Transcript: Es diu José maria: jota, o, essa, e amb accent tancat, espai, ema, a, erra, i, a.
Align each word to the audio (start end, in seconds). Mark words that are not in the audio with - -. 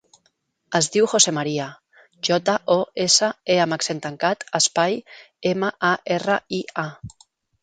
Es 0.77 0.85
diu 0.93 1.09
José 1.09 1.33
maria: 1.37 1.67
jota, 2.29 2.55
o, 2.77 2.77
essa, 3.05 3.29
e 3.57 3.59
amb 3.67 3.77
accent 3.77 4.01
tancat, 4.07 4.47
espai, 4.61 4.99
ema, 5.53 5.71
a, 5.93 5.95
erra, 6.19 6.41
i, 6.63 6.65
a. 6.87 6.91